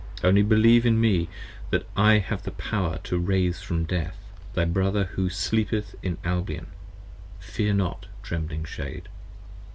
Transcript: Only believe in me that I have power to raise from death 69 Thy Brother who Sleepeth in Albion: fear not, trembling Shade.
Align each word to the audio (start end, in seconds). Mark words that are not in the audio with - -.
Only 0.23 0.41
believe 0.41 0.83
in 0.83 0.99
me 0.99 1.29
that 1.69 1.85
I 1.95 2.17
have 2.17 2.41
power 2.57 2.97
to 3.03 3.19
raise 3.19 3.61
from 3.61 3.83
death 3.85 4.17
69 4.55 4.55
Thy 4.55 4.65
Brother 4.65 5.03
who 5.13 5.29
Sleepeth 5.29 5.93
in 6.01 6.17
Albion: 6.23 6.71
fear 7.39 7.75
not, 7.75 8.07
trembling 8.23 8.63
Shade. 8.63 9.09